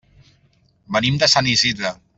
Venim 0.97 1.21
de 1.25 1.31
Sant 1.37 1.55
Isidre. 1.57 1.97